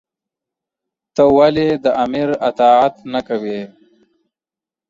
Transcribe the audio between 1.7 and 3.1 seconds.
د آمر اطاعت